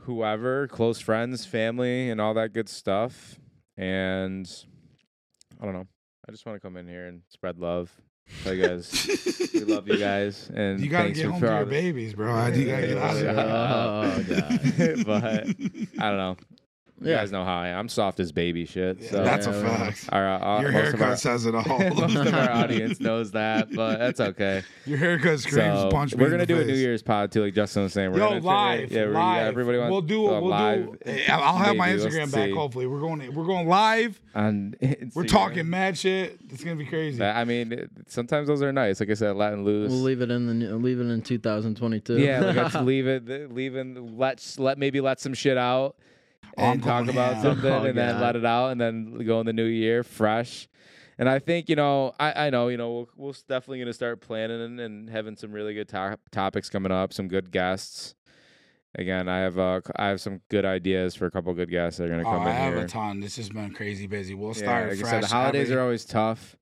[0.00, 3.38] whoever, close friends, family, and all that good stuff.
[3.76, 4.50] And
[5.60, 5.86] I don't know.
[6.26, 7.90] I just want to come in here and spread love.
[8.42, 11.48] Tell you guys we love you guys and You gotta thanks get for home to
[11.50, 12.46] all your the- babies, bro.
[12.46, 14.16] You gotta get out of Yeah.
[14.22, 14.44] here.
[14.78, 15.06] Oh, God.
[15.06, 15.24] but
[16.02, 16.36] I don't know.
[17.04, 17.18] You Yeah.
[17.18, 17.78] guys know how I am.
[17.80, 19.02] I'm soft as baby shit.
[19.04, 19.76] So that's a Yeah, yeah.
[19.90, 20.08] fact.
[20.10, 21.64] our, uh, Your most of haircut our, says it all.
[21.94, 24.62] most of our audience knows that, but that's okay.
[24.86, 26.20] Your haircut screams So punch me.
[26.20, 26.66] we're in gonna the do a face.
[26.68, 28.10] New Year's pod too, like Justin was saying.
[28.12, 29.36] We're Yo, gonna try- live, yeah, we're- live.
[29.42, 30.40] yeah, everybody wants we'll do it.
[30.40, 30.86] We'll live.
[31.04, 31.12] do.
[31.28, 32.48] I'll have my maybe, let's Instagram back.
[32.48, 32.54] see.
[32.54, 33.34] Hopefully, we're going.
[33.34, 34.20] We're going live.
[34.34, 35.28] On We're Instagram.
[35.28, 36.38] talking mad shit.
[36.50, 37.18] It's gonna be crazy.
[37.18, 38.98] That- I mean, it, sometimes those are nice.
[39.00, 39.90] Like I said, Latin loose.
[39.90, 42.18] We'll leave it in the new- leave it in 2022.
[42.18, 45.96] Yeah, like let's leave it, leave in, let's let maybe let some shit out
[46.56, 49.40] Oh, I'm and talk about something, Oh, and then let it out, and then go
[49.40, 50.68] in the new year fresh.
[51.18, 54.20] And I think you know, I, I know you know we'll we're definitely gonna start
[54.20, 58.14] planning and, and having some really good to- topics coming up, some good guests.
[58.96, 62.04] Again, I have uh, I have some good ideas for a couple good guests that
[62.04, 62.84] are gonna Oh, come I in have here.
[62.84, 63.20] a ton.
[63.20, 64.34] This has been crazy busy.
[64.34, 65.10] We'll Yeah, start like I fresh.
[65.10, 66.56] said, the holidays every- are always tough.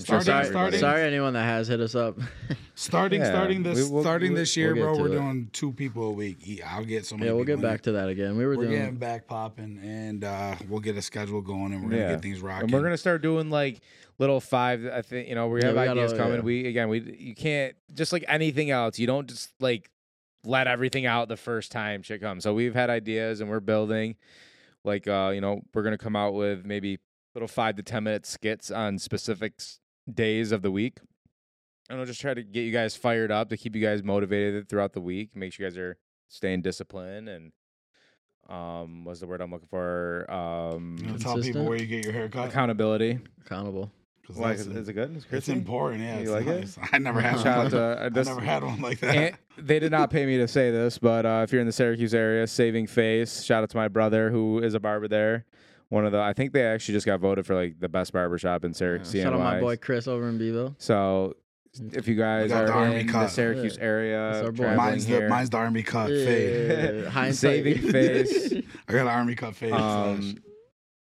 [0.00, 2.18] Starting- sorry, starting- sorry, anyone that has hit us up.
[2.74, 5.02] starting Yeah, starting this we- we'll- starting we'll- this year, we'll bro.
[5.02, 5.18] We're it.
[5.18, 6.60] doing two people a week.
[6.66, 7.26] I'll get so many.
[7.28, 8.36] yeah, we'll get back to that again.
[8.36, 8.78] We were We're doing.
[8.78, 12.40] getting back popping, and uh, we'll get a schedule going, and we're gonna get things
[12.40, 12.64] rocking.
[12.64, 13.80] And we're gonna start doing like
[14.18, 14.84] little five.
[14.86, 16.36] I think you know we Yeah, have we gotta- ideas coming.
[16.36, 16.40] yeah.
[16.42, 18.98] We again we you can't just like anything else.
[18.98, 19.90] You don't just like
[20.44, 22.44] let everything out the first time shit comes.
[22.44, 24.16] So we've had ideas and we're building.
[24.84, 26.98] Like uh you know we're gonna come out with maybe
[27.34, 29.78] little five to ten minute skits on specific s-
[30.10, 30.98] days of the week.
[31.88, 34.68] And I'll just try to get you guys fired up to keep you guys motivated
[34.68, 35.34] throughout the week.
[35.34, 35.96] Make sure you guys are
[36.28, 37.52] staying disciplined and
[38.48, 40.30] um what's the word I'm looking for?
[40.30, 42.48] Um You know, tell people where you get your haircut.
[42.48, 43.18] accountability.
[43.44, 43.90] Accountable.
[44.34, 45.16] Why is, is it good?
[45.16, 46.20] Is It's important, yeah.
[46.20, 46.88] You it's like it?
[46.92, 47.54] I never had Shout one.
[47.56, 47.80] out Like, to
[48.20, 49.16] uh, I never had one like that.
[49.16, 51.72] and they did not pay me to say this, but uh, if you're in the
[51.72, 55.46] Syracuse area, Saving Face, shout out to my brother who is a barber there.
[55.90, 58.38] One of the, I think they actually just got voted for like the best barber
[58.38, 59.22] shop in Yeah, Syracuse.
[59.22, 60.74] shout out my boy Chris over in Bevo.
[60.78, 61.34] So
[61.92, 63.28] if you guys got the are Army in the.
[63.28, 63.84] Syracuse Yeah.
[63.84, 64.62] area, That's our boy.
[64.64, 67.02] traveling mine's the mine's the army cut fade.
[67.02, 67.64] Yeah, hindsight.
[67.64, 68.52] Saving Face.
[68.88, 69.72] I got an army cut fade.
[69.72, 70.36] um,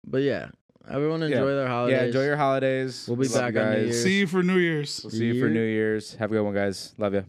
[0.07, 0.49] But yeah,
[0.91, 1.27] everyone Yeah.
[1.29, 1.99] enjoy their holidays.
[2.01, 3.05] yeah, enjoy your holidays.
[3.09, 3.85] We'll be Love back you on New guys.
[3.87, 4.03] Year's.
[4.03, 5.01] See you for New Year's.
[5.03, 6.15] We'll see you for New Year's.
[6.17, 6.95] Have a good one, guys.
[6.99, 7.25] Love you.